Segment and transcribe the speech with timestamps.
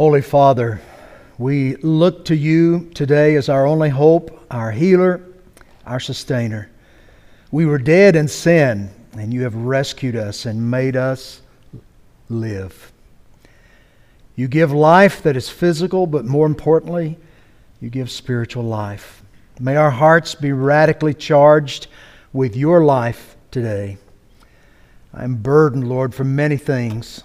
[0.00, 0.80] Holy Father,
[1.36, 5.20] we look to you today as our only hope, our healer,
[5.84, 6.70] our sustainer.
[7.50, 11.42] We were dead in sin, and you have rescued us and made us
[12.30, 12.92] live.
[14.36, 17.18] You give life that is physical, but more importantly,
[17.78, 19.22] you give spiritual life.
[19.60, 21.88] May our hearts be radically charged
[22.32, 23.98] with your life today.
[25.12, 27.22] I'm burdened, Lord, for many things.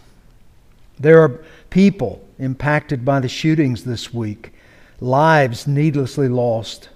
[0.99, 1.41] There are
[1.75, 4.53] people impacted by the shootings this week,
[5.01, 6.87] lives needlessly lost.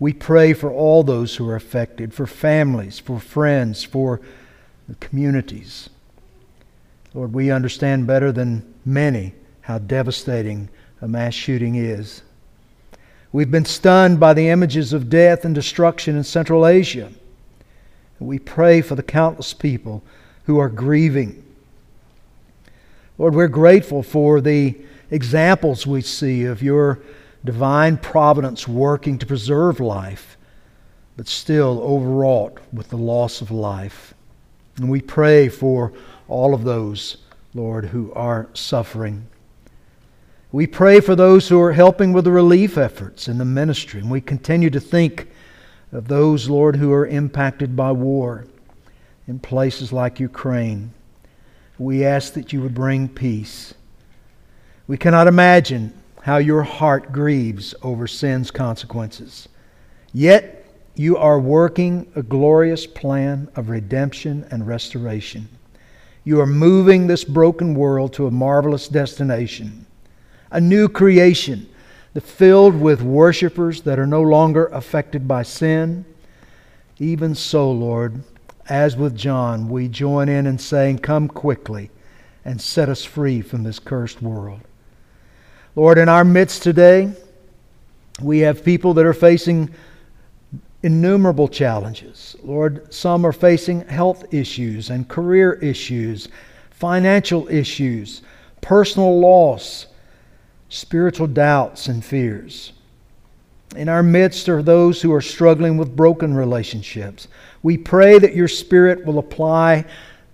[0.00, 4.22] We pray for all those who are affected, for families, for friends, for
[4.98, 5.90] communities.
[7.12, 10.70] Lord, we understand better than many how devastating
[11.02, 12.22] a mass shooting is.
[13.30, 17.12] We've been stunned by the images of death and destruction in Central Asia.
[18.18, 20.02] We pray for the countless people
[20.44, 21.44] who are grieving
[23.18, 24.78] Lord, we're grateful for the
[25.10, 27.00] examples we see of your
[27.44, 30.38] divine providence working to preserve life,
[31.16, 34.14] but still overwrought with the loss of life.
[34.76, 35.92] And we pray for
[36.28, 37.16] all of those,
[37.54, 39.26] Lord, who are suffering.
[40.52, 43.98] We pray for those who are helping with the relief efforts in the ministry.
[44.00, 45.28] And we continue to think
[45.90, 48.46] of those, Lord, who are impacted by war
[49.26, 50.92] in places like Ukraine
[51.78, 53.74] we ask that you would bring peace.
[54.86, 59.48] We cannot imagine how your heart grieves over sin's consequences.
[60.12, 65.48] Yet you are working a glorious plan of redemption and restoration.
[66.24, 69.86] You are moving this broken world to a marvelous destination,
[70.50, 71.68] a new creation
[72.20, 76.04] filled with worshipers that are no longer affected by sin.
[76.98, 78.22] Even so, Lord,
[78.68, 81.90] as with John, we join in in saying, Come quickly
[82.44, 84.60] and set us free from this cursed world.
[85.74, 87.12] Lord, in our midst today,
[88.20, 89.70] we have people that are facing
[90.82, 92.36] innumerable challenges.
[92.42, 96.28] Lord, some are facing health issues and career issues,
[96.70, 98.22] financial issues,
[98.60, 99.86] personal loss,
[100.68, 102.72] spiritual doubts and fears.
[103.76, 107.28] In our midst are those who are struggling with broken relationships.
[107.62, 109.84] We pray that your Spirit will apply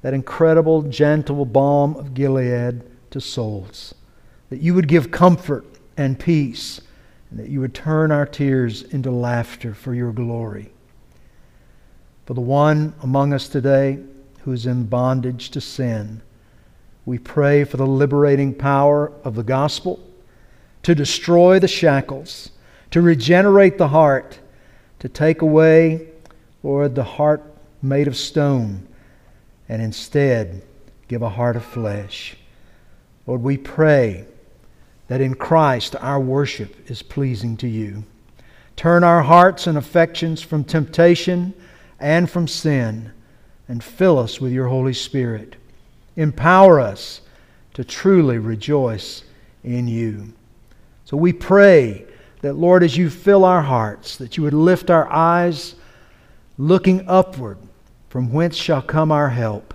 [0.03, 3.95] that incredible, gentle balm of Gilead to souls,
[4.50, 5.65] that you would give comfort
[5.97, 6.81] and peace,
[7.31, 10.71] and that you would turn our tears into laughter for your glory.
[12.27, 13.99] For the one among us today
[14.43, 16.22] who is in bondage to sin,
[17.05, 20.01] we pray for the liberating power of the gospel
[20.83, 22.51] to destroy the shackles
[22.94, 24.38] to regenerate the heart,
[25.00, 26.10] to take away,
[26.62, 27.43] Lord, the heart
[27.82, 28.87] made of stone,
[29.69, 30.62] and instead
[31.09, 32.37] give a heart of flesh.
[33.27, 34.27] Lord, we pray
[35.09, 38.04] that in Christ our worship is pleasing to you.
[38.77, 41.53] Turn our hearts and affections from temptation
[41.99, 43.10] and from sin,
[43.66, 45.56] and fill us with your Holy Spirit.
[46.15, 47.22] Empower us
[47.72, 49.25] to truly rejoice
[49.65, 50.33] in you.
[51.04, 52.06] So we pray
[52.44, 55.77] that, Lord, as you fill our hearts, that you would lift our eyes
[56.59, 57.56] looking upward,
[58.10, 59.72] from whence shall come our help.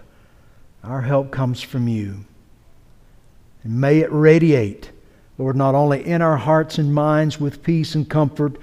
[0.84, 2.26] Our help comes from you.
[3.64, 4.92] And may it radiate,
[5.40, 8.60] Lord, not only in our hearts and minds with peace and comfort,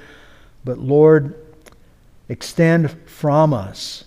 [0.64, 1.34] but, Lord,
[2.28, 4.04] extend from us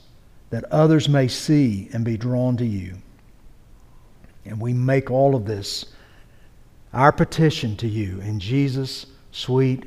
[0.50, 2.96] that others may see and be drawn to you.
[4.46, 5.88] And we make all of this
[6.94, 9.84] our petition to you in Jesus' sweet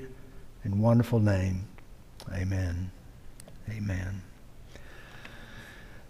[0.64, 1.66] and wonderful name.
[2.32, 2.90] Amen.
[3.70, 4.22] Amen.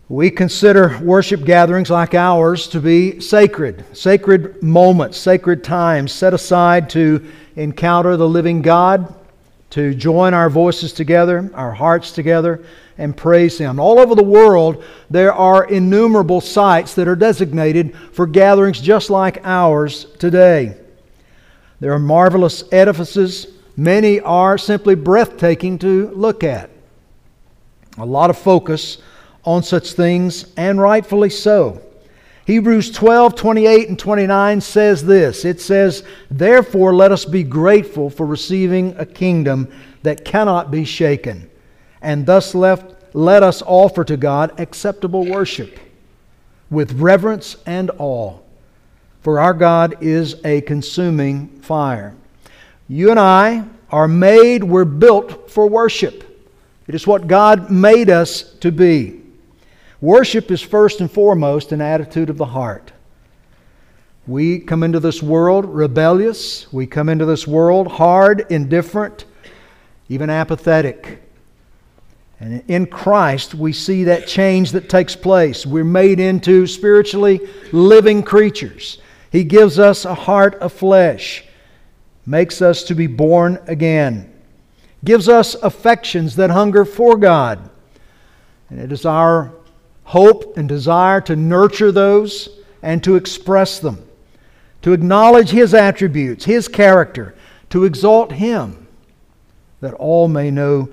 [0.09, 6.91] We consider worship gatherings like ours to be sacred, sacred moments, sacred times set aside
[6.91, 9.15] to encounter the living God,
[9.71, 12.63] to join our voices together, our hearts together,
[12.99, 13.81] and praise Him.
[13.81, 19.41] All over the world, there are innumerable sites that are designated for gatherings just like
[19.45, 20.77] ours today.
[21.83, 23.49] There are marvelous edifices.
[23.77, 26.71] Many are simply breathtaking to look at.
[27.99, 28.99] A lot of focus
[29.45, 31.83] on such things, and rightfully so.
[32.47, 38.27] Hebrews 12, 28, and 29 says this It says, Therefore, let us be grateful for
[38.27, 39.67] receiving a kingdom
[40.05, 41.51] that cannot be shaken,
[42.01, 45.81] and thus left, let us offer to God acceptable worship
[46.71, 48.39] with reverence and awe
[49.23, 52.15] for our God is a consuming fire.
[52.89, 56.29] You and I are made, we're built for worship.
[56.87, 59.21] It is what God made us to be.
[60.01, 62.93] Worship is first and foremost an attitude of the heart.
[64.27, 66.73] We come into this world rebellious.
[66.73, 69.25] We come into this world hard, indifferent,
[70.09, 71.23] even apathetic.
[72.41, 75.65] And in Christ, we see that change that takes place.
[75.65, 78.99] We're made into spiritually living creatures.
[79.33, 81.43] He gives us a heart of flesh,
[82.27, 84.31] makes us to be born again,
[85.03, 87.71] gives us affections that hunger for God.
[88.69, 89.51] And it is our
[90.05, 92.51] hope and desire to nurture those
[92.83, 94.07] and to express them,
[94.83, 97.35] to acknowledge His attributes, His character,
[97.71, 98.87] to exalt Him,
[99.81, 100.91] that all may know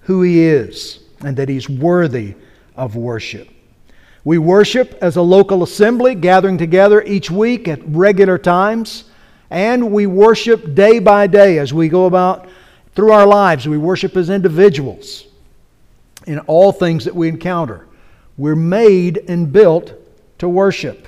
[0.00, 2.34] who He is and that He's worthy
[2.74, 3.48] of worship.
[4.26, 9.04] We worship as a local assembly, gathering together each week at regular times,
[9.50, 12.48] and we worship day by day as we go about
[12.96, 13.68] through our lives.
[13.68, 15.26] We worship as individuals
[16.26, 17.86] in all things that we encounter.
[18.36, 19.92] We're made and built
[20.38, 21.06] to worship.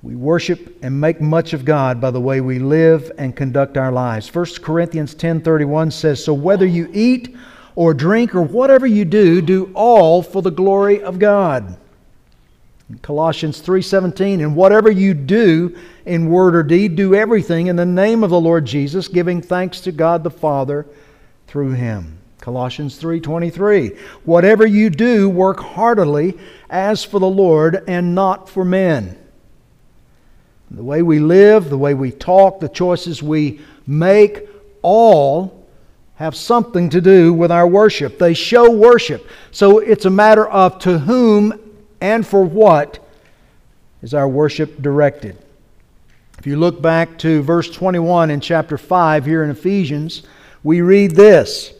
[0.00, 3.90] We worship and make much of God by the way we live and conduct our
[3.90, 4.28] lives.
[4.28, 7.34] 1 Corinthians 10:31 says, "So whether you eat
[7.78, 11.76] or drink or whatever you do, do all for the glory of God."
[13.02, 15.72] Colossians 3:17, "And whatever you do
[16.04, 19.80] in word or deed, do everything in the name of the Lord Jesus, giving thanks
[19.82, 20.86] to God the Father
[21.46, 23.92] through him." Colossians 3:23
[24.24, 26.36] Whatever you do work heartily
[26.68, 29.14] as for the Lord and not for men.
[30.68, 34.48] The way we live, the way we talk, the choices we make
[34.82, 35.57] all
[36.18, 38.18] have something to do with our worship.
[38.18, 39.24] They show worship.
[39.52, 41.54] So it's a matter of to whom
[42.00, 42.98] and for what
[44.02, 45.38] is our worship directed.
[46.36, 50.24] If you look back to verse 21 in chapter 5 here in Ephesians,
[50.64, 51.72] we read this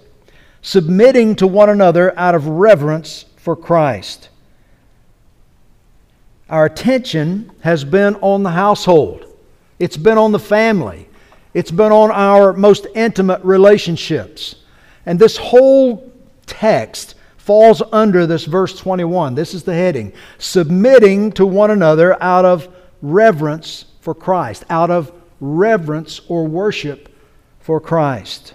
[0.62, 4.28] submitting to one another out of reverence for Christ.
[6.48, 9.24] Our attention has been on the household,
[9.80, 11.07] it's been on the family,
[11.54, 14.56] it's been on our most intimate relationships.
[15.06, 16.12] And this whole
[16.46, 19.34] text falls under this verse 21.
[19.34, 22.68] This is the heading submitting to one another out of
[23.00, 27.08] reverence for Christ, out of reverence or worship
[27.60, 28.54] for Christ.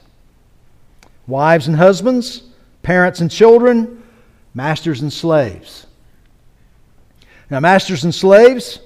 [1.25, 2.44] Wives and husbands,
[2.84, 4.04] parents and children,
[4.54, 5.88] masters and slaves.
[7.50, 8.80] Now, masters and slaves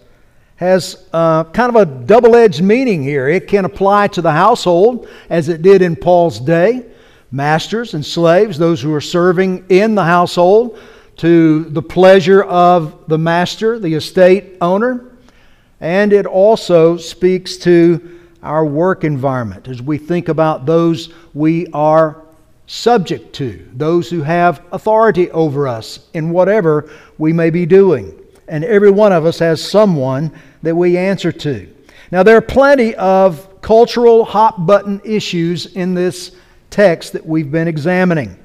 [0.57, 3.27] has uh, kind of a double edged meaning here.
[3.27, 6.85] It can apply to the household as it did in Paul's day.
[7.31, 10.79] Masters and slaves, those who are serving in the household,
[11.17, 15.11] to the pleasure of the master, the estate owner.
[15.79, 22.23] And it also speaks to our work environment as we think about those we are
[22.67, 28.13] subject to, those who have authority over us in whatever we may be doing.
[28.47, 30.31] And every one of us has someone
[30.67, 31.65] that we answer to.
[32.11, 36.35] Now, there are plenty of cultural hot button issues in this
[36.69, 38.37] text that we've been examining.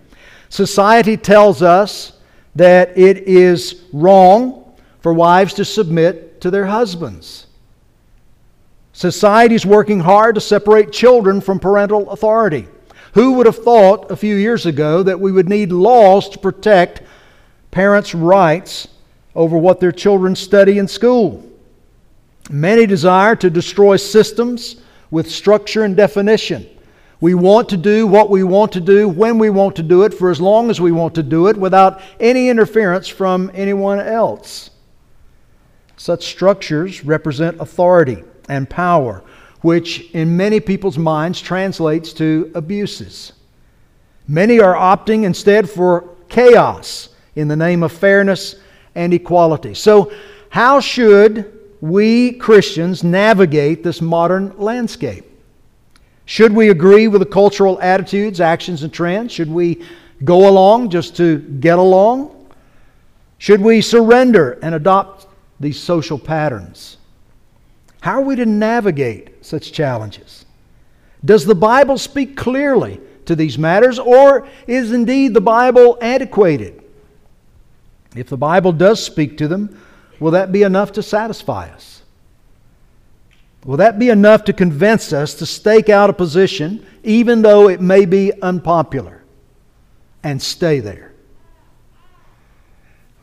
[0.49, 2.13] Society tells us
[2.55, 7.49] that it is wrong for wives to submit to their husbands.
[8.93, 12.69] Society is working hard to separate children from parental authority.
[13.14, 17.02] Who would have thought a few years ago that we would need laws to protect
[17.73, 18.87] parents' rights
[19.35, 21.49] over what their children study in school?
[22.52, 24.76] Many desire to destroy systems
[25.11, 26.68] with structure and definition.
[27.21, 30.12] We want to do what we want to do when we want to do it
[30.12, 34.71] for as long as we want to do it without any interference from anyone else.
[35.97, 39.25] Such structures represent authority and power
[39.62, 43.32] which in many people's minds translates to abuses.
[44.28, 48.56] Many are opting instead for chaos in the name of fairness
[48.94, 49.75] and equality.
[49.75, 50.12] So,
[50.50, 55.25] how should we Christians navigate this modern landscape?
[56.25, 59.33] Should we agree with the cultural attitudes, actions, and trends?
[59.33, 59.85] Should we
[60.25, 62.47] go along just to get along?
[63.39, 65.27] Should we surrender and adopt
[65.59, 66.99] these social patterns?
[68.01, 70.47] How are we to navigate such challenges?
[71.25, 76.81] Does the Bible speak clearly to these matters, or is indeed the Bible antiquated?
[78.15, 79.81] If the Bible does speak to them,
[80.21, 82.02] will that be enough to satisfy us?
[83.64, 87.81] Will that be enough to convince us to stake out a position, even though it
[87.81, 89.23] may be unpopular,
[90.23, 91.12] and stay there?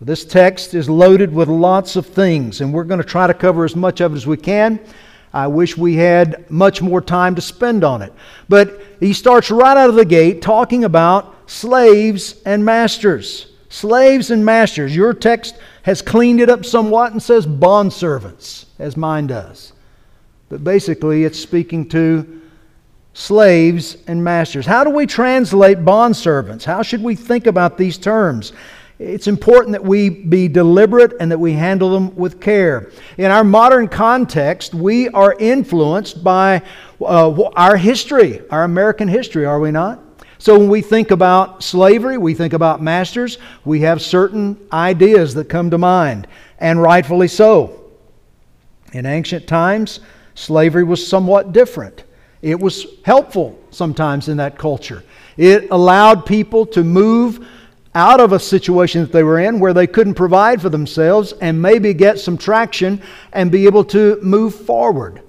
[0.01, 3.65] This text is loaded with lots of things, and we're going to try to cover
[3.65, 4.79] as much of it as we can.
[5.33, 8.13] I wish we had much more time to spend on it.
[8.47, 13.47] But he starts right out of the gate talking about slaves and masters.
[13.67, 14.95] Slaves and masters.
[14.95, 19.73] Your text has cleaned it up somewhat and says bondservants, as mine does.
[20.49, 22.41] But basically, it's speaking to
[23.13, 24.65] slaves and masters.
[24.65, 26.63] How do we translate bondservants?
[26.63, 28.53] How should we think about these terms?
[28.97, 32.91] It's important that we be deliberate and that we handle them with care.
[33.17, 36.61] In our modern context, we are influenced by
[36.99, 40.01] uh, our history, our American history, are we not?
[40.39, 45.49] So when we think about slavery, we think about masters, we have certain ideas that
[45.49, 46.27] come to mind,
[46.59, 47.91] and rightfully so.
[48.93, 49.99] In ancient times,
[50.35, 52.05] slavery was somewhat different.
[52.41, 55.03] It was helpful sometimes in that culture.
[55.35, 57.45] It allowed people to move
[57.93, 61.61] out of a situation that they were in where they couldn't provide for themselves and
[61.61, 63.01] maybe get some traction
[63.33, 65.21] and be able to move forward.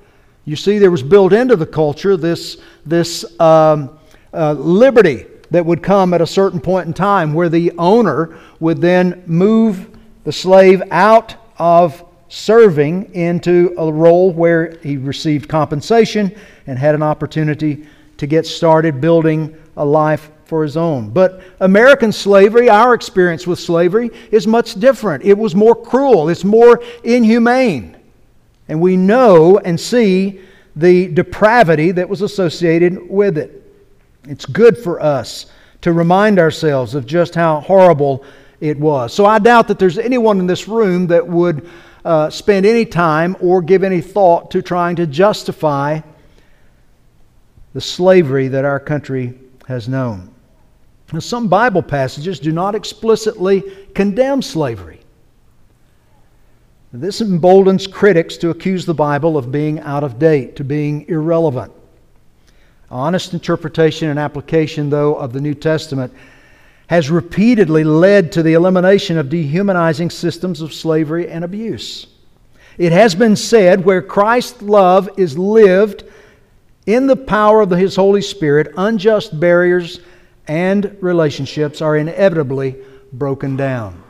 [0.45, 3.99] You see, there was built into the culture this, this um,
[4.33, 8.81] uh, liberty that would come at a certain point in time where the owner would
[8.81, 9.89] then move
[10.25, 16.35] the slave out of serving into a role where he received compensation
[16.67, 17.85] and had an opportunity
[18.17, 21.11] to get started building a life for his own.
[21.11, 25.25] But American slavery, our experience with slavery, is much different.
[25.25, 27.97] It was more cruel, it's more inhumane.
[28.69, 30.41] And we know and see
[30.77, 33.60] the depravity that was associated with it.
[34.25, 35.47] It's good for us
[35.81, 38.25] to remind ourselves of just how horrible
[38.61, 39.15] it was.
[39.15, 41.69] So I doubt that there's anyone in this room that would
[42.05, 46.01] uh, spend any time or give any thought to trying to justify
[47.73, 50.33] the slavery that our country has known.
[51.13, 53.63] Now, some Bible passages do not explicitly
[53.95, 55.01] condemn slavery.
[56.93, 61.73] This emboldens critics to accuse the Bible of being out of date, to being irrelevant.
[62.91, 66.13] Honest interpretation and application, though, of the New Testament
[66.89, 72.09] has repeatedly led to the elimination of dehumanizing systems of slavery and abuse.
[72.79, 76.03] It has been said where Christ's love is lived
[76.87, 80.01] in the power of His Holy Spirit, unjust barriers
[80.49, 82.77] and relationships are inevitably
[83.13, 84.03] broken down.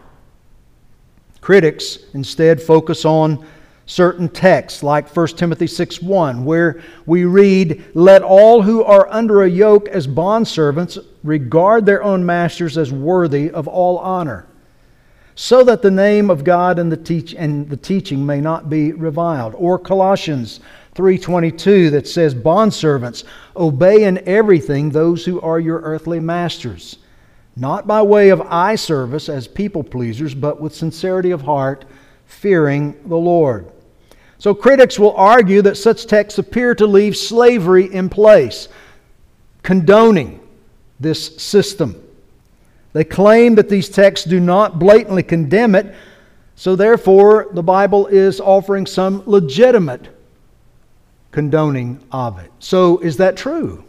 [1.43, 3.45] Critics instead focus on
[3.91, 9.51] certain texts like 1 Timothy 6:1 where we read let all who are under a
[9.51, 14.47] yoke as bondservants regard their own masters as worthy of all honor
[15.35, 18.93] so that the name of God and the teach and the teaching may not be
[18.93, 19.55] reviled.
[19.57, 20.61] Or Colossians
[20.95, 23.25] 3:22 that says bondservants
[23.57, 26.99] obey in everything those who are your earthly masters
[27.57, 31.85] not by way of eye service as people pleasers but with sincerity of heart
[32.25, 33.67] fearing the Lord
[34.41, 38.69] so critics will argue that such texts appear to leave slavery in place,
[39.63, 40.41] condoning
[40.99, 42.03] this system.
[42.95, 45.95] They claim that these texts do not blatantly condemn it,
[46.57, 50.09] so therefore the Bible is offering some legitimate
[51.33, 52.51] condoning of it.
[52.61, 53.85] So is that true?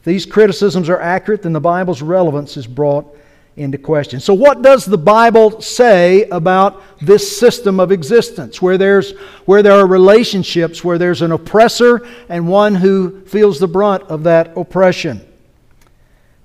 [0.00, 3.16] If these criticisms are accurate, then the Bible's relevance is brought
[3.56, 4.20] into question.
[4.20, 9.12] So, what does the Bible say about this system of existence where, there's,
[9.44, 14.22] where there are relationships, where there's an oppressor and one who feels the brunt of
[14.24, 15.26] that oppression?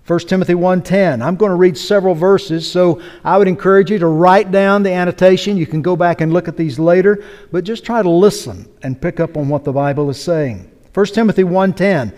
[0.07, 1.23] 1 Timothy 1:10.
[1.23, 4.91] I'm going to read several verses, so I would encourage you to write down the
[4.91, 5.57] annotation.
[5.57, 9.01] You can go back and look at these later, but just try to listen and
[9.01, 10.69] pick up on what the Bible is saying.
[10.93, 12.13] 1 Timothy 1:10.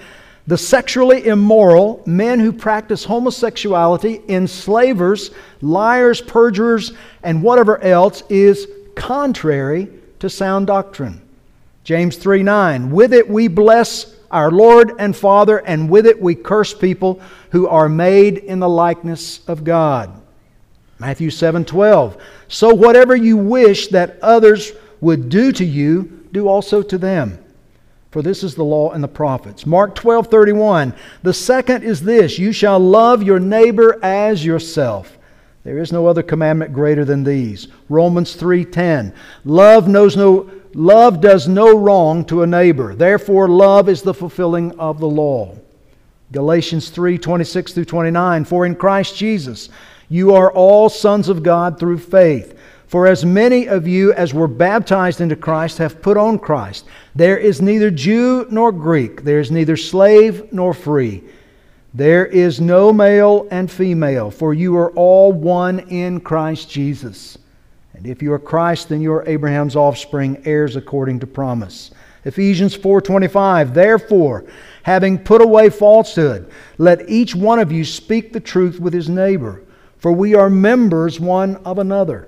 [0.47, 9.89] The sexually immoral, men who practice homosexuality, enslavers, liars, perjurers, and whatever else is contrary
[10.19, 11.21] to sound doctrine.
[11.83, 12.91] James 3 9.
[12.91, 17.67] With it we bless our Lord and Father, and with it we curse people who
[17.67, 20.09] are made in the likeness of God.
[20.97, 22.17] Matthew 7 12.
[22.47, 27.37] So whatever you wish that others would do to you, do also to them
[28.17, 29.67] for this is the law and the prophets.
[29.67, 30.91] Mark 12, 31.
[31.21, 35.19] The second is this you shall love your neighbor as yourself.
[35.63, 37.67] There is no other commandment greater than these.
[37.89, 39.13] Romans 3:10.
[39.45, 42.95] Love knows no love does no wrong to a neighbor.
[42.95, 45.53] Therefore love is the fulfilling of the law.
[46.31, 48.45] Galatians 3:26 through 29.
[48.45, 49.69] For in Christ Jesus
[50.09, 52.56] you are all sons of God through faith.
[52.87, 56.85] For as many of you as were baptized into Christ have put on Christ.
[57.15, 61.23] There is neither Jew nor Greek, there is neither slave nor free.
[61.93, 67.37] There is no male and female, for you are all one in Christ Jesus.
[67.93, 71.91] And if you are Christ, then you are Abraham's offspring, heirs according to promise.
[72.23, 74.45] Ephesians 4:25 Therefore,
[74.83, 79.61] having put away falsehood, let each one of you speak the truth with his neighbor,
[79.97, 82.27] for we are members one of another.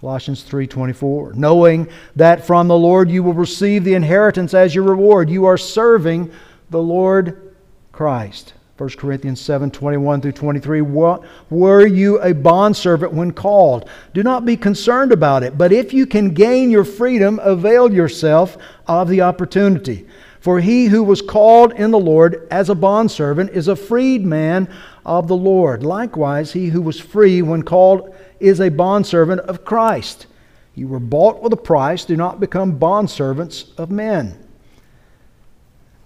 [0.00, 5.30] Colossians 3:24 knowing that from the Lord you will receive the inheritance as your reward
[5.30, 6.30] you are serving
[6.70, 7.54] the Lord
[7.92, 10.82] Christ 1 Corinthians 7 21 through 23.
[10.82, 13.88] Were you a bondservant when called?
[14.12, 18.58] Do not be concerned about it, but if you can gain your freedom, avail yourself
[18.86, 20.06] of the opportunity.
[20.46, 24.68] For he who was called in the Lord as a bondservant is a freedman
[25.04, 25.82] of the Lord.
[25.82, 30.28] Likewise, he who was free when called is a bondservant of Christ.
[30.76, 32.04] You were bought with a price.
[32.04, 34.38] Do not become bondservants of men.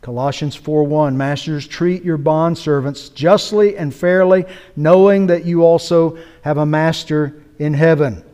[0.01, 6.65] Colossians 4:1 Masters treat your bondservants justly and fairly knowing that you also have a
[6.65, 8.25] master in heaven.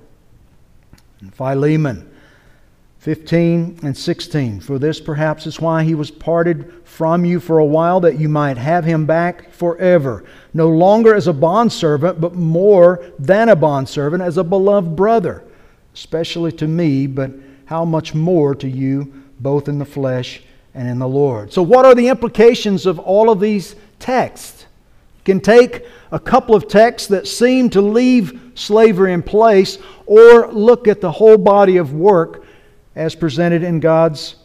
[1.21, 2.09] And Philemon
[3.07, 7.65] 15 and 16 For this perhaps is why he was parted from you for a
[7.65, 13.05] while that you might have him back forever no longer as a bondservant but more
[13.17, 15.45] than a bondservant as a beloved brother
[15.95, 17.31] especially to me but
[17.67, 20.43] how much more to you both in the flesh
[20.75, 21.53] and in the Lord.
[21.53, 24.67] So, what are the implications of all of these texts?
[25.19, 30.49] You can take a couple of texts that seem to leave slavery in place, or
[30.53, 32.46] look at the whole body of work
[32.97, 34.37] as presented in God's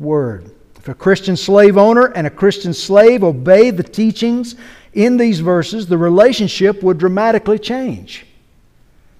[0.00, 0.50] Word.
[0.76, 4.56] If a Christian slave owner and a Christian slave obey the teachings
[4.94, 8.26] in these verses, the relationship would dramatically change.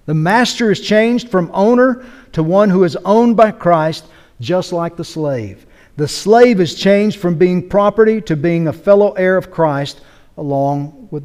[0.07, 4.07] The master is changed from owner to one who is owned by Christ,
[4.41, 5.67] just like the slave.
[5.97, 10.01] The slave is changed from being property to being a fellow heir of Christ
[10.37, 11.25] along with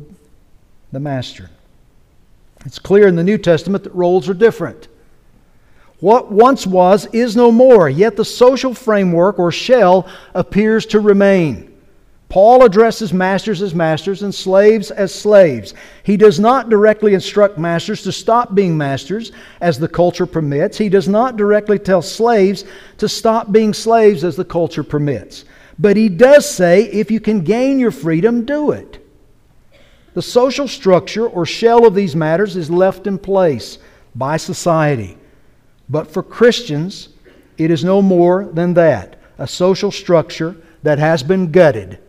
[0.92, 1.50] the master.
[2.66, 4.88] It's clear in the New Testament that roles are different.
[6.04, 11.74] What once was is no more, yet the social framework or shell appears to remain.
[12.28, 15.74] Paul addresses masters as masters and slaves as slaves.
[16.04, 20.78] He does not directly instruct masters to stop being masters as the culture permits.
[20.78, 22.66] He does not directly tell slaves
[22.98, 25.46] to stop being slaves as the culture permits.
[25.80, 29.00] But he does say if you can gain your freedom, do it.
[30.16, 33.78] The social structure or shell of these matters is left in place
[34.14, 35.18] by society.
[35.94, 37.08] But for Christians,
[37.58, 42.00] it is no more than that a social structure that has been gutted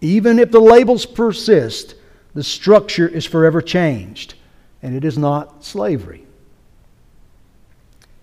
[0.00, 1.94] even if the labels persist,
[2.34, 4.34] the structure is forever changed,
[4.82, 6.24] and it is not slavery.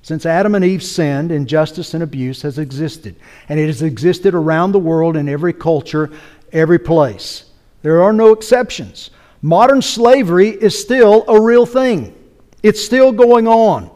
[0.02, 3.16] Since Adam and Eve sinned, injustice and abuse has existed,
[3.50, 6.12] and it has existed around the world in every culture,
[6.52, 7.46] every place.
[7.82, 9.10] There are no exceptions.
[9.42, 12.16] Modern slavery is still a real thing.
[12.64, 13.92] It's still going on,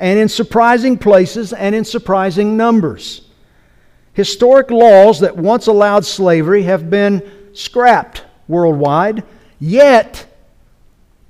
[0.00, 3.20] and in surprising places and in surprising numbers.
[4.14, 9.22] Historic laws that once allowed slavery have been scrapped worldwide,
[9.60, 10.26] yet,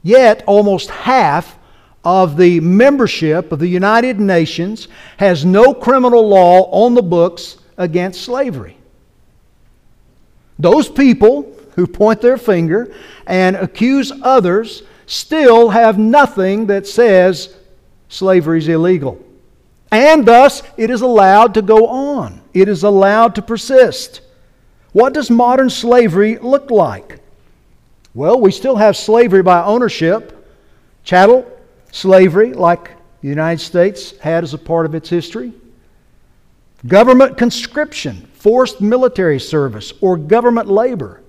[0.02, 1.58] yet almost half
[2.04, 8.22] of the membership of the United Nations has no criminal law on the books against
[8.22, 8.76] slavery.
[10.58, 12.94] Those people who point their finger
[13.26, 17.56] and accuse others still have nothing that says
[18.10, 19.24] slavery is illegal.
[19.90, 24.20] And thus, it is allowed to go on, it is allowed to persist.
[24.92, 27.20] What does modern slavery look like?
[28.12, 30.36] Well, we still have slavery by ownership,
[31.04, 31.50] chattel
[31.92, 35.52] slavery, like the United States had as a part of its history,
[36.86, 41.22] government conscription, forced military service, or government labor,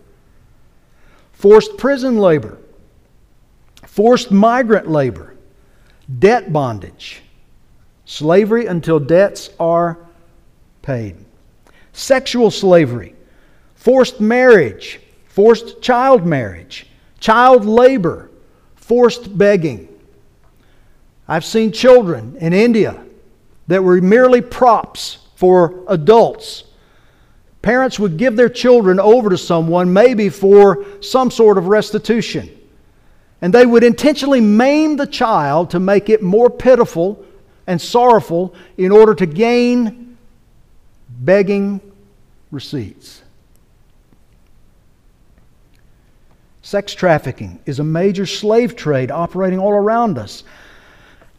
[1.34, 2.58] forced prison labor,
[3.86, 5.31] forced migrant labor,
[6.20, 7.22] debt bondage
[8.06, 9.98] slavery until debts are
[10.82, 11.16] paid.
[11.94, 13.16] Sexual slavery,
[13.76, 16.88] forced marriage, forced child marriage,
[17.20, 18.30] child labor,
[18.76, 19.88] forced begging.
[21.28, 23.02] I've seen children in India
[23.68, 26.66] that were merely props for adults.
[27.62, 32.50] Parents would give their children over to someone, maybe for some sort of restitution.
[33.42, 37.26] And they would intentionally maim the child to make it more pitiful
[37.66, 40.18] and sorrowful in order to gain
[41.10, 41.82] begging
[42.52, 43.22] receipts.
[46.62, 50.44] Sex trafficking is a major slave trade operating all around us.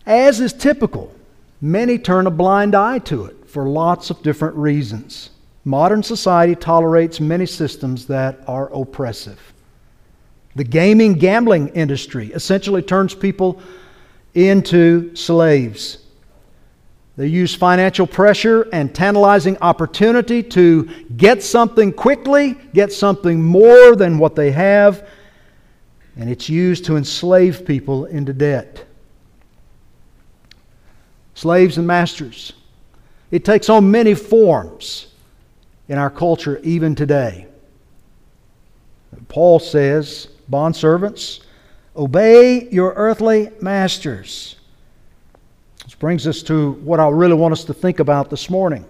[0.04, 1.14] As is typical,
[1.60, 5.30] many turn a blind eye to it, for lots of different reasons.
[5.64, 9.51] Modern society tolerates many systems that are oppressive.
[10.54, 13.60] The gaming gambling industry essentially turns people
[14.34, 15.98] into slaves.
[17.16, 20.84] They use financial pressure and tantalizing opportunity to
[21.16, 25.08] get something quickly, get something more than what they have,
[26.16, 28.86] and it's used to enslave people into debt.
[31.34, 32.52] Slaves and masters.
[33.30, 35.08] It takes on many forms
[35.88, 37.46] in our culture even today.
[39.28, 41.40] Paul says, Bondservants,
[41.96, 44.56] obey your earthly masters.
[45.84, 48.84] This brings us to what I really want us to think about this morning.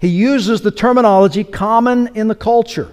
[0.00, 2.92] He uses the terminology common in the culture,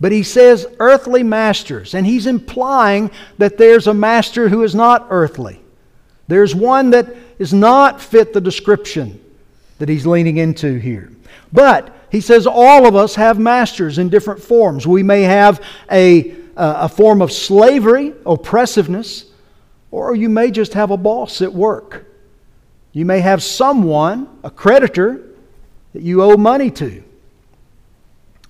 [0.00, 5.06] but he says earthly masters, and he's implying that there's a master who is not
[5.10, 5.60] earthly.
[6.28, 9.20] There's one that is not fit the description
[9.78, 11.10] that he's leaning into here.
[11.52, 14.86] But he says all of us have masters in different forms.
[14.86, 19.26] We may have a a form of slavery, oppressiveness,
[19.90, 22.06] or you may just have a boss at work.
[22.92, 25.22] You may have someone, a creditor,
[25.92, 27.02] that you owe money to.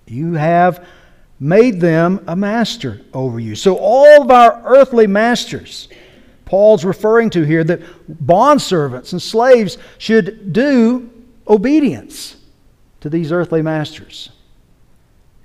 [0.06, 0.86] You have
[1.38, 3.54] made them a master over you.
[3.54, 5.88] So, all of our earthly masters,
[6.44, 7.80] Paul's referring to here, that
[8.26, 11.10] bondservants and slaves should do
[11.48, 12.36] obedience
[13.00, 14.30] to these earthly masters.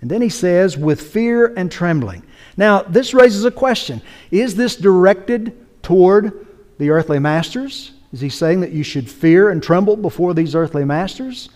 [0.05, 2.21] And then he says, with fear and trembling.
[2.57, 6.45] Now, this raises a question Is this directed toward
[6.77, 7.91] the earthly masters?
[8.13, 11.49] Is he saying that you should fear and tremble before these earthly masters?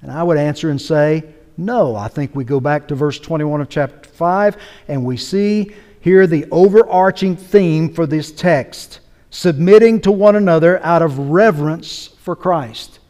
[0.00, 1.24] And I would answer and say,
[1.58, 1.94] no.
[1.94, 4.56] I think we go back to verse 21 of chapter 5
[4.88, 11.02] and we see here the overarching theme for this text submitting to one another out
[11.02, 13.00] of reverence for Christ.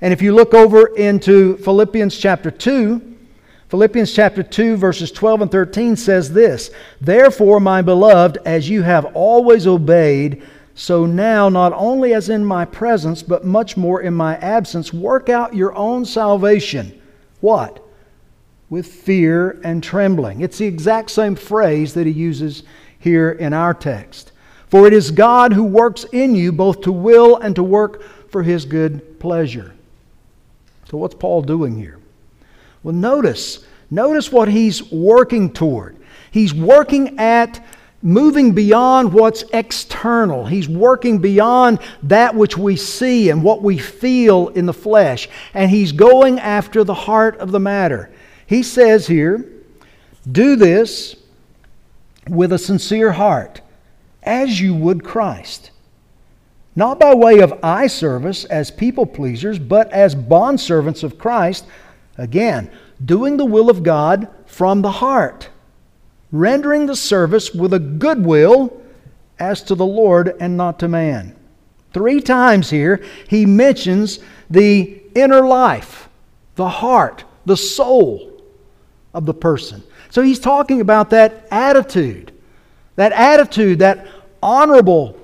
[0.00, 3.12] And if you look over into Philippians chapter 2,
[3.68, 9.06] Philippians chapter 2, verses 12 and 13 says this Therefore, my beloved, as you have
[9.06, 10.42] always obeyed,
[10.74, 15.28] so now, not only as in my presence, but much more in my absence, work
[15.28, 17.00] out your own salvation.
[17.40, 17.82] What?
[18.68, 20.42] With fear and trembling.
[20.42, 22.62] It's the exact same phrase that he uses
[22.98, 24.32] here in our text.
[24.68, 28.42] For it is God who works in you both to will and to work for
[28.42, 29.72] his good pleasure.
[30.90, 31.95] So, what's Paul doing here?
[32.86, 35.96] Well, notice, notice what he's working toward.
[36.30, 37.66] He's working at
[38.00, 40.46] moving beyond what's external.
[40.46, 45.28] He's working beyond that which we see and what we feel in the flesh.
[45.52, 48.08] And he's going after the heart of the matter.
[48.46, 49.44] He says here,
[50.30, 51.16] do this
[52.28, 53.62] with a sincere heart,
[54.22, 55.72] as you would Christ.
[56.76, 61.64] Not by way of eye service as people pleasers, but as bondservants of Christ
[62.18, 62.70] Again,
[63.04, 65.50] doing the will of God from the heart,
[66.32, 68.80] rendering the service with a good will
[69.38, 71.36] as to the Lord and not to man.
[71.92, 74.18] Three times here, he mentions
[74.50, 76.08] the inner life,
[76.54, 78.42] the heart, the soul
[79.14, 79.82] of the person.
[80.10, 82.32] So he's talking about that attitude,
[82.96, 84.06] that attitude, that
[84.42, 85.18] honorable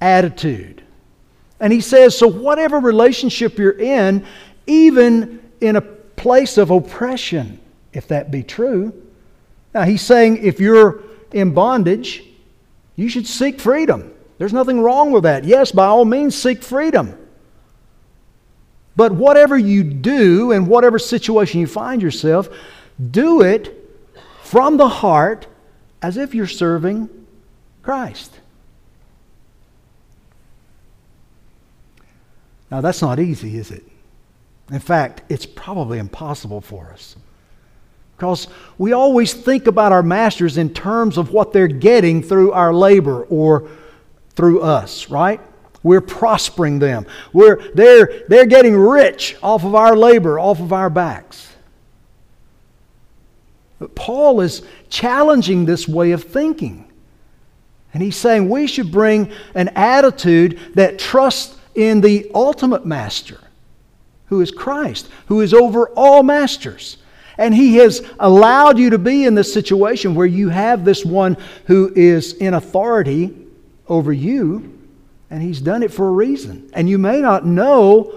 [0.00, 0.82] attitude.
[1.60, 4.24] And he says, so whatever relationship you're in,
[4.66, 7.58] even in a place of oppression,
[7.92, 8.92] if that be true.
[9.72, 11.02] Now, he's saying if you're
[11.32, 12.24] in bondage,
[12.96, 14.12] you should seek freedom.
[14.38, 15.44] There's nothing wrong with that.
[15.44, 17.16] Yes, by all means, seek freedom.
[18.96, 22.48] But whatever you do and whatever situation you find yourself,
[23.10, 23.74] do it
[24.42, 25.46] from the heart
[26.02, 27.08] as if you're serving
[27.82, 28.40] Christ.
[32.70, 33.87] Now, that's not easy, is it?
[34.70, 37.16] In fact, it's probably impossible for us.
[38.16, 42.74] Because we always think about our masters in terms of what they're getting through our
[42.74, 43.68] labor or
[44.34, 45.40] through us, right?
[45.82, 47.06] We're prospering them.
[47.32, 51.48] We're, they're, they're getting rich off of our labor, off of our backs.
[53.78, 56.90] But Paul is challenging this way of thinking.
[57.94, 63.38] And he's saying we should bring an attitude that trusts in the ultimate master
[64.28, 66.98] who is Christ, who is over all masters.
[67.36, 71.36] And He has allowed you to be in this situation where you have this one
[71.66, 73.34] who is in authority
[73.86, 74.78] over you,
[75.30, 76.70] and He's done it for a reason.
[76.72, 78.14] And you may not know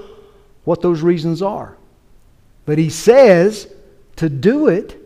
[0.63, 1.77] what those reasons are.
[2.65, 3.71] But He says
[4.17, 4.97] to do it,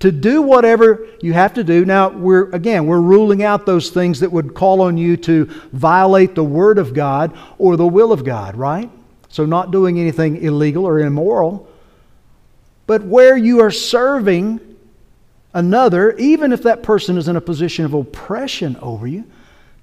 [0.00, 1.84] to do whatever you have to do.
[1.84, 6.34] Now, we're, again, we're ruling out those things that would call on you to violate
[6.34, 8.90] the Word of God or the will of God, right?
[9.30, 11.68] So, not doing anything illegal or immoral,
[12.86, 14.60] but where you are serving
[15.54, 19.24] another, even if that person is in a position of oppression over you,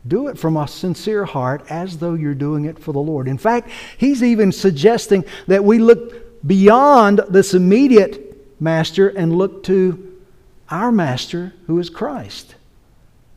[0.06, 3.28] do it from a sincere heart as though you're doing it for the Lord.
[3.28, 10.22] In fact, he's even suggesting that we look beyond this immediate master and look to
[10.70, 12.56] our master, who is Christ,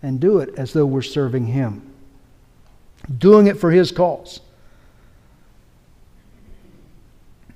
[0.03, 1.83] and do it as though we're serving him,
[3.19, 4.41] doing it for his cause.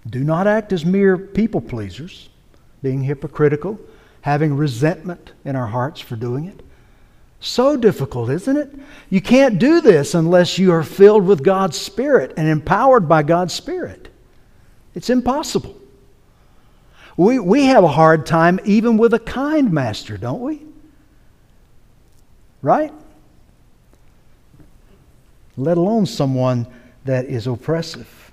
[0.09, 2.29] Do not act as mere people pleasers,
[2.83, 3.81] being hypocritical,
[4.21, 6.61] having resentment in our hearts for doing it.
[7.41, 8.75] So difficult, isn't it?
[9.11, 13.53] You can't do this unless you are filled with God's Spirit and empowered by God's
[13.53, 14.09] Spirit.
[14.95, 15.79] It's impossible.
[17.17, 20.63] We, we have a hard time even with a kind master, don't we?
[22.63, 22.93] Right?
[25.57, 26.67] Let alone someone
[27.05, 28.24] that is oppressive.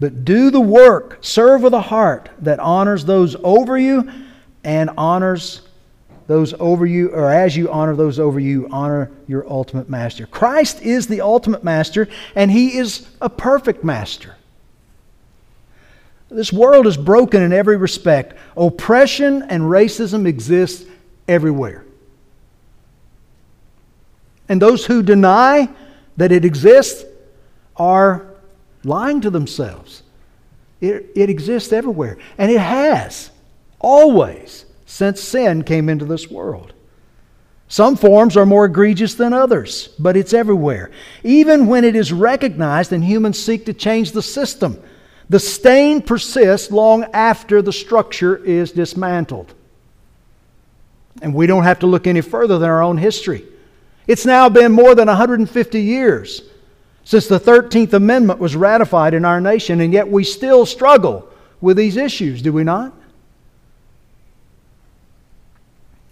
[0.00, 4.10] But do the work, serve with a heart that honors those over you
[4.64, 5.60] and honors
[6.26, 10.26] those over you, or as you honor those over you, honor your ultimate master.
[10.26, 14.36] Christ is the ultimate master, and he is a perfect master.
[16.30, 18.38] This world is broken in every respect.
[18.56, 20.86] Oppression and racism exist
[21.26, 21.84] everywhere.
[24.48, 25.68] And those who deny
[26.16, 27.04] that it exists
[27.76, 28.29] are
[28.84, 30.02] lying to themselves.
[30.80, 32.18] It, it exists everywhere.
[32.38, 33.30] And it has,
[33.78, 36.72] always since sin came into this world.
[37.68, 40.90] Some forms are more egregious than others, but it's everywhere.
[41.22, 44.82] Even when it is recognized and humans seek to change the system,
[45.28, 49.54] the stain persists long after the structure is dismantled.
[51.22, 53.44] And we don't have to look any further than our own history.
[54.08, 56.42] It's now been more than 150 years
[57.04, 61.28] since the 13th Amendment was ratified in our nation, and yet we still struggle
[61.60, 62.92] with these issues, do we not?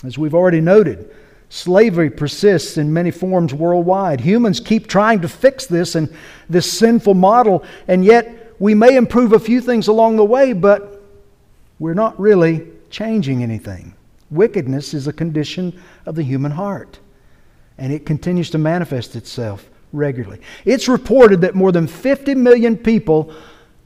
[0.05, 1.11] As we've already noted,
[1.51, 4.21] slavery persists in many forms worldwide.
[4.21, 6.15] Humans keep trying to fix this and
[6.49, 11.03] this sinful model, and yet we may improve a few things along the way, but
[11.79, 13.95] we're not really changing anything.
[14.31, 16.99] Wickedness is a condition of the human heart,
[17.77, 20.41] and it continues to manifest itself regularly.
[20.65, 23.33] It's reported that more than 50 million people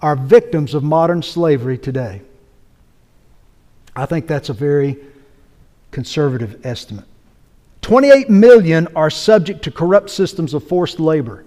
[0.00, 2.22] are victims of modern slavery today.
[3.94, 4.98] I think that's a very
[5.90, 7.04] conservative estimate.
[7.82, 11.44] 28 million are subject to corrupt systems of forced labor.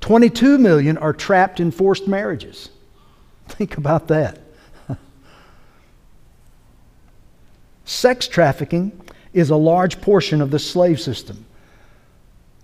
[0.00, 2.68] 22 million are trapped in forced marriages.
[3.48, 4.40] Think about that.
[7.84, 9.00] Sex trafficking
[9.32, 11.45] is a large portion of the slave system.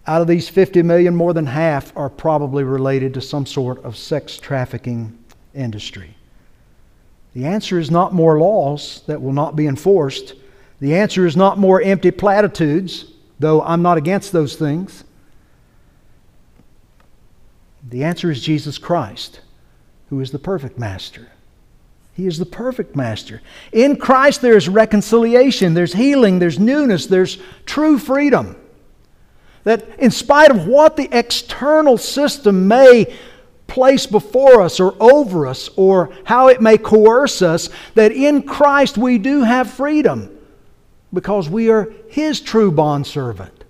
[0.06, 3.96] Out of these 50 million, more than half are probably related to some sort of
[3.96, 5.16] sex trafficking
[5.54, 6.16] industry.
[7.34, 10.34] The answer is not more laws that will not be enforced.
[10.80, 13.06] The answer is not more empty platitudes,
[13.38, 15.04] though I'm not against those things.
[17.88, 19.40] The answer is Jesus Christ,
[20.10, 21.28] who is the perfect master.
[22.14, 23.40] He is the perfect master.
[23.72, 28.56] In Christ, there is reconciliation, there's healing, there's newness, there's true freedom.
[29.64, 33.14] That in spite of what the external system may
[33.66, 38.98] place before us or over us or how it may coerce us, that in Christ
[38.98, 40.36] we do have freedom
[41.12, 43.64] because we are His true bondservant.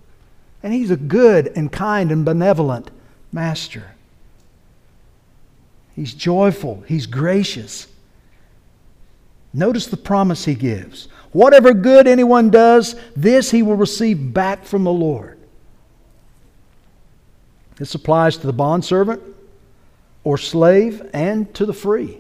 [0.62, 2.90] And He's a good and kind and benevolent
[3.30, 3.94] master.
[5.94, 7.86] He's joyful, He's gracious.
[9.52, 11.08] Notice the promise He gives.
[11.32, 15.38] Whatever good anyone does, this he will receive back from the Lord.
[17.82, 19.20] This applies to the bondservant
[20.22, 22.16] or slave and to the free.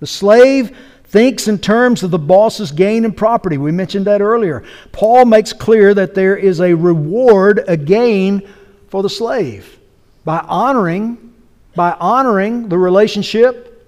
[0.00, 0.74] The slave
[1.04, 3.58] thinks in terms of the boss's gain and property.
[3.58, 4.64] We mentioned that earlier.
[4.92, 8.48] Paul makes clear that there is a reward, a gain
[8.88, 9.78] for the slave
[10.24, 11.34] by honoring
[11.74, 13.86] by honoring the relationship,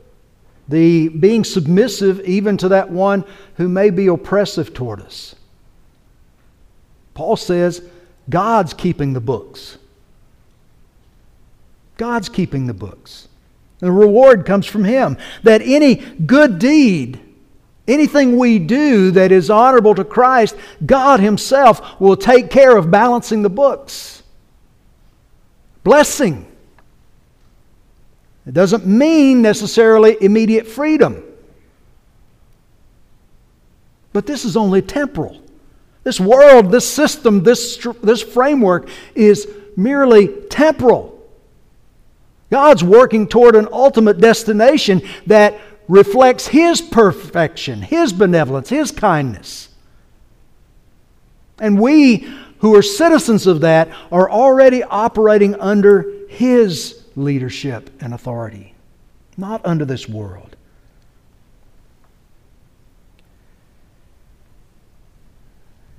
[0.69, 3.25] the being submissive even to that one
[3.57, 5.35] who may be oppressive toward us.
[7.15, 7.89] Paul says
[8.29, 9.79] God's keeping the books.
[11.97, 13.29] God's keeping the books.
[13.79, 15.17] The reward comes from Him.
[15.43, 17.21] That any good deed,
[17.87, 23.43] anything we do that is honorable to Christ, God Himself will take care of balancing
[23.43, 24.23] the books.
[25.83, 26.47] Blessing.
[28.47, 31.23] It doesn't mean necessarily immediate freedom.
[34.13, 35.43] But this is only temporal.
[36.05, 41.14] This world, this system, this, this framework is merely temporal.
[42.51, 49.69] God's working toward an ultimate destination that reflects His perfection, His benevolence, His kindness.
[51.59, 52.29] And we
[52.59, 58.75] who are citizens of that are already operating under His leadership and authority,
[59.37, 60.57] not under this world.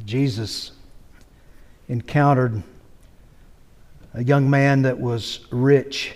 [0.06, 0.72] Jesus
[1.88, 2.62] encountered
[4.14, 6.16] a young man that was rich.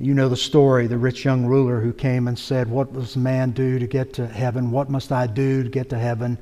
[0.00, 3.50] You know the story, the rich young ruler who came and said, What does man
[3.50, 4.70] do to get to heaven?
[4.70, 6.38] What must I do to get to heaven,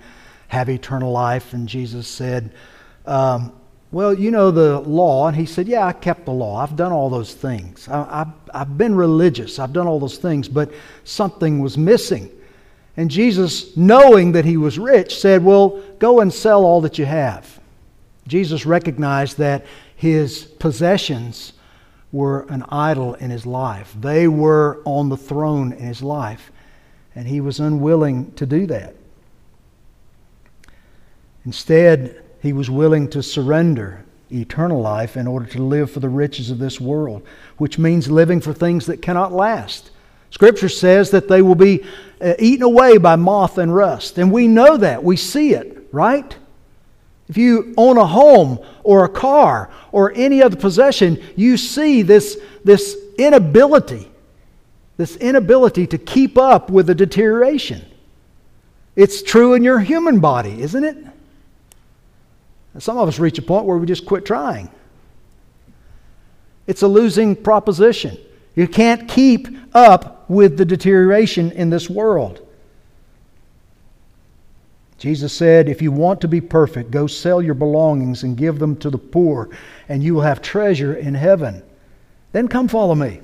[0.49, 1.55] have eternal life?
[1.55, 2.53] And Jesus said,
[3.07, 3.53] um,
[3.92, 5.29] Well, you know the law.
[5.29, 6.59] And he said, Yeah, I kept the law.
[6.59, 7.88] I've done all those things.
[7.88, 9.59] I, I've, I've been religious.
[9.59, 10.71] I've done all those things, but
[11.05, 12.31] something was missing.
[12.99, 17.07] And Jesus, knowing that he was rich, said, Well, go and sell all that you
[17.07, 17.59] have.
[18.29, 19.64] Jesus recognized that
[19.95, 21.55] his possessions
[22.17, 23.95] were an idol in his life.
[24.01, 26.51] They were on the throne in his life,
[27.15, 28.95] and he was unwilling to do that.
[31.45, 34.03] Instead, he was willing to surrender
[34.33, 37.23] eternal life in order to live for the riches of this world,
[37.59, 39.91] which means living for things that cannot last.
[40.31, 41.85] Scripture says that they will be
[42.21, 45.05] uh, eaten away by moth and rust, and we know that.
[45.05, 46.35] We see it, right?
[47.29, 52.39] If you own a home or a car or any other possession, you see this,
[52.65, 54.09] this inability,
[54.97, 57.85] this inability to keep up with the deterioration.
[58.95, 60.97] It's true in your human body, isn't it?
[62.79, 64.71] Some of us reach a point where we just quit trying.
[66.67, 68.19] It's a losing proposition.
[68.55, 72.46] You can't keep up with the deterioration in this world.
[75.07, 78.75] Jesus said, If you want to be perfect, go sell your belongings and give them
[78.79, 79.49] to the poor,
[79.88, 81.62] and you will have treasure in heaven.
[82.33, 83.21] Then come follow me.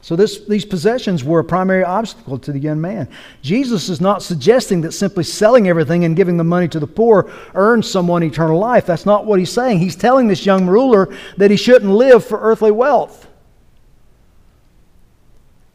[0.00, 3.08] So, this, these possessions were a primary obstacle to the young man.
[3.42, 7.32] Jesus is not suggesting that simply selling everything and giving the money to the poor
[7.56, 8.86] earns someone eternal life.
[8.86, 9.80] That's not what he's saying.
[9.80, 13.26] He's telling this young ruler that he shouldn't live for earthly wealth.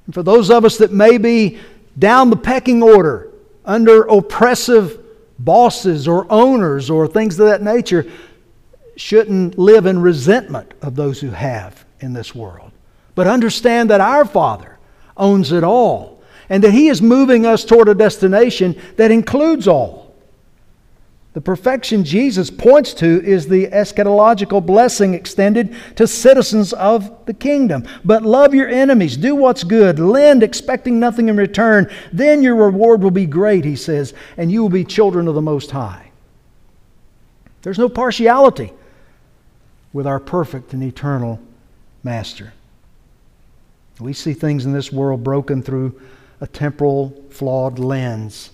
[0.06, 1.60] And for those of us that may be
[1.98, 3.29] down the pecking order,
[3.70, 5.00] under oppressive
[5.38, 8.04] bosses or owners or things of that nature
[8.96, 12.72] shouldn't live in resentment of those who have in this world.
[13.14, 14.80] But understand that our Father
[15.16, 20.09] owns it all and that He is moving us toward a destination that includes all.
[21.34, 27.88] The perfection Jesus points to is the eschatological blessing extended to citizens of the kingdom.
[28.04, 31.90] But love your enemies, do what's good, lend expecting nothing in return.
[32.12, 35.42] Then your reward will be great, he says, and you will be children of the
[35.42, 36.10] Most High.
[37.62, 38.74] There's no partiality
[39.94, 41.40] with our perfect and eternal
[42.04, 42.54] Master.
[44.00, 46.00] We see things in this world broken through
[46.42, 48.52] a temporal, flawed lens.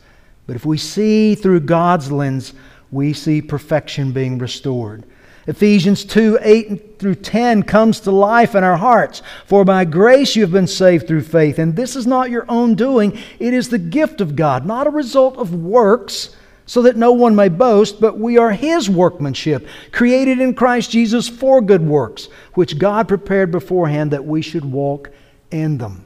[0.48, 2.54] But if we see through God's lens,
[2.92, 5.04] we see perfection being restored.
[5.48, 9.22] Ephesians 2 8 through 10 comes to life in our hearts.
[9.46, 12.76] For by grace you have been saved through faith, and this is not your own
[12.76, 17.12] doing, it is the gift of God, not a result of works, so that no
[17.12, 22.28] one may boast, but we are His workmanship, created in Christ Jesus for good works,
[22.56, 25.12] which God prepared beforehand that we should walk
[25.52, 26.06] in them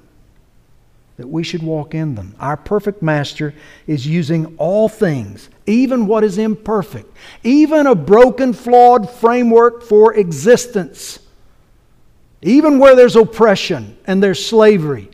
[1.19, 2.34] that we should walk in them.
[2.39, 3.53] Our perfect master
[3.88, 11.19] is using all things, even what is imperfect, even a broken, flawed framework for existence,
[12.41, 15.10] even where there's oppression and there's slavery.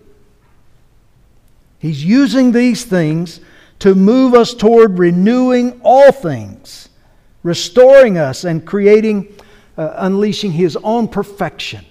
[1.79, 3.39] He's using these things
[3.79, 6.87] to move us toward renewing all things,
[7.41, 9.35] restoring us and creating,
[9.75, 11.83] uh, unleashing His own perfection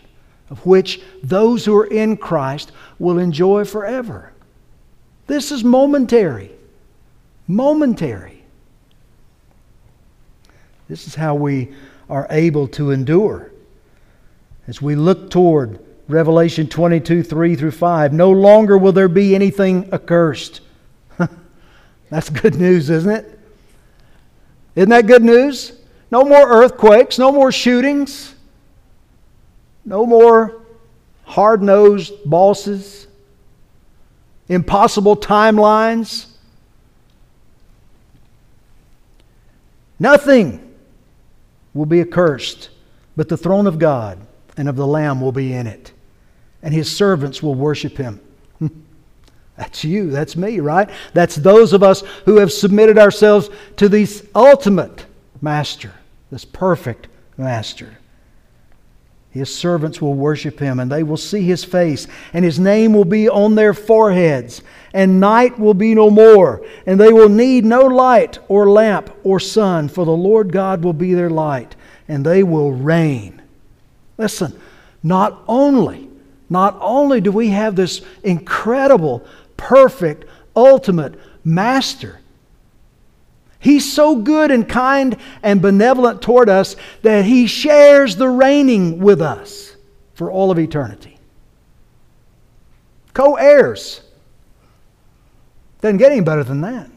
[0.50, 4.32] of which those who are in Christ will enjoy forever.
[5.26, 6.50] This is momentary.
[7.46, 8.42] Momentary.
[10.88, 11.74] This is how we
[12.10, 13.50] are able to endure.
[14.66, 19.88] As we look toward Revelation 22 3 through 5, no longer will there be anything
[19.92, 20.60] accursed.
[22.10, 23.38] That's good news, isn't it?
[24.76, 25.80] Isn't that good news?
[26.10, 28.33] No more earthquakes, no more shootings,
[29.84, 30.62] no more
[31.24, 33.06] hard nosed bosses,
[34.48, 36.26] impossible timelines.
[39.98, 40.74] Nothing
[41.72, 42.70] will be accursed,
[43.16, 44.18] but the throne of God
[44.56, 45.92] and of the Lamb will be in it,
[46.62, 48.20] and his servants will worship him.
[49.56, 50.90] That's you, that's me, right?
[51.12, 55.06] That's those of us who have submitted ourselves to this ultimate
[55.40, 55.92] master,
[56.32, 57.06] this perfect
[57.36, 57.98] master.
[59.34, 63.04] His servants will worship him, and they will see his face, and his name will
[63.04, 64.62] be on their foreheads.
[64.92, 69.40] And night will be no more, and they will need no light or lamp or
[69.40, 71.74] sun, for the Lord God will be their light,
[72.06, 73.42] and they will reign.
[74.18, 74.56] Listen,
[75.02, 76.08] not only,
[76.48, 79.26] not only do we have this incredible,
[79.56, 82.20] perfect, ultimate master,
[83.64, 89.22] He's so good and kind and benevolent toward us that He shares the reigning with
[89.22, 89.74] us
[90.12, 91.16] for all of eternity.
[93.14, 94.02] Co heirs.
[95.80, 96.90] Doesn't get any better than that.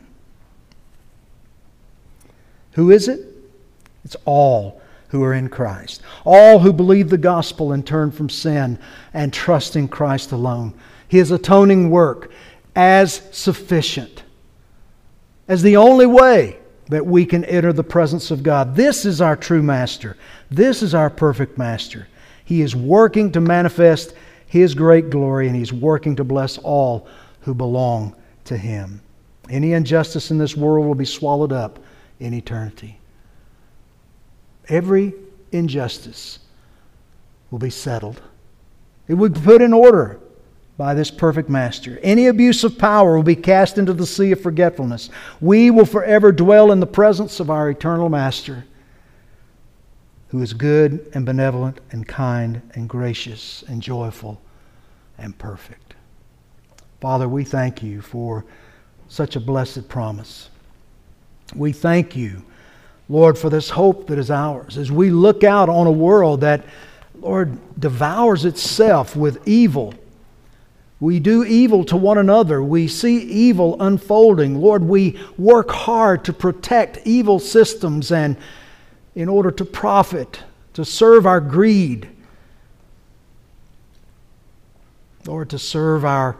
[2.74, 3.22] Who is it?
[4.03, 6.01] It's all who are in Christ.
[6.26, 8.78] All who believe the gospel and turn from sin
[9.13, 10.74] and trust in Christ alone.
[11.07, 12.30] His atoning work
[12.76, 14.24] as sufficient
[15.48, 18.76] as the only way that we can enter the presence of God.
[18.76, 20.18] This is our true master.
[20.50, 22.08] This is our perfect master.
[22.45, 24.14] He is working to manifest
[24.45, 27.08] his great glory and he's working to bless all
[27.41, 29.02] who belong to him.
[29.50, 31.80] Any injustice in this world will be swallowed up
[32.20, 33.00] in eternity.
[34.70, 35.14] Every
[35.52, 36.39] injustice
[37.52, 38.22] will be settled.
[39.08, 40.20] It will be put in order
[40.78, 41.99] by this perfect master.
[42.03, 45.09] Any abuse of power will be cast into the sea of forgetfulness.
[45.41, 48.63] We will forever dwell in the presence of our eternal master,
[50.30, 54.39] who is good and benevolent and kind and gracious and joyful
[55.17, 55.95] and perfect.
[57.01, 58.45] Father, we thank you for
[59.07, 60.49] such a blessed promise.
[61.55, 62.43] We thank you,
[63.09, 66.65] Lord, for this hope that is ours as we look out on a world that,
[67.19, 69.93] Lord, devours itself with evil
[71.00, 72.62] we do evil to one another.
[72.64, 74.60] We see evil unfolding.
[74.60, 78.36] Lord, we work hard to protect evil systems and
[79.14, 80.43] in order to profit,
[80.74, 82.10] to serve our greed.
[85.26, 86.38] Lord, to serve our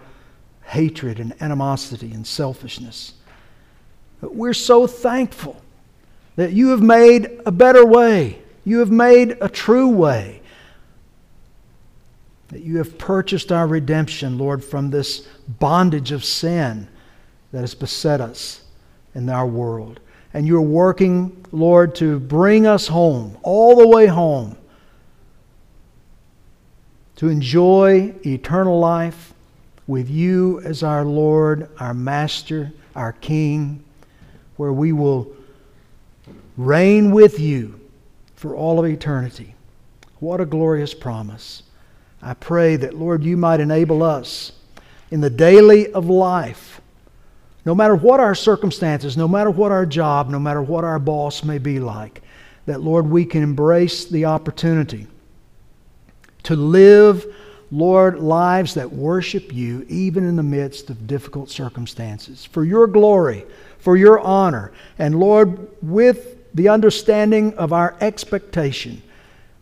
[0.64, 3.14] hatred and animosity and selfishness.
[4.22, 5.62] But we're so thankful
[6.36, 8.42] that you have made a better way.
[8.66, 10.42] You have made a true way
[12.50, 15.28] that you have purchased our redemption, Lord, from this
[15.60, 16.88] bondage of sin
[17.52, 18.62] that has beset us
[19.14, 20.00] in our world.
[20.34, 24.58] And you're working, Lord, to bring us home, all the way home,
[27.18, 29.34] to enjoy eternal life
[29.88, 33.84] with you as our Lord, our Master, our King,
[34.58, 35.32] where we will
[36.58, 37.80] reign with you
[38.36, 39.56] for all of eternity.
[40.20, 41.64] What a glorious promise.
[42.22, 44.52] I pray that, Lord, you might enable us
[45.12, 46.82] in the daily of life,
[47.66, 51.44] no matter what our circumstances, no matter what our job, no matter what our boss
[51.44, 52.22] may be like,
[52.66, 55.08] that, Lord, we can embrace the opportunity
[56.44, 57.26] to live,
[57.72, 62.46] Lord, lives that worship you even in the midst of difficult circumstances.
[62.46, 63.46] For your glory,
[63.80, 69.02] for your honor, and Lord, with the understanding of our expectation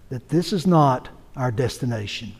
[0.09, 2.33] that this is not our destination.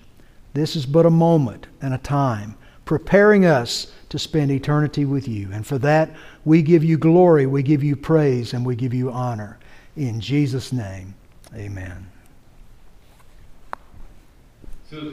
[0.56, 5.49] This is but a moment and a time, preparing us to spend eternity with you.
[5.51, 9.12] And for that, we give you glory, we give you praise, and we give you
[9.12, 9.60] honor.
[9.97, 11.14] In Jesus' name,
[11.53, 12.10] amen.